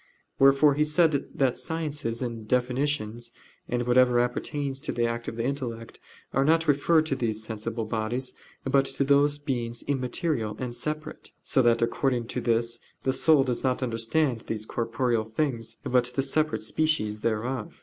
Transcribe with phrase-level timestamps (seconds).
[0.39, 3.31] Wherefore he said that sciences and definitions,
[3.69, 5.99] and whatever appertains to the act of the intellect,
[6.33, 8.33] are not referred to these sensible bodies,
[8.63, 13.63] but to those beings immaterial and separate: so that according to this the soul does
[13.63, 17.79] not understand these corporeal things, but the separate species thereof.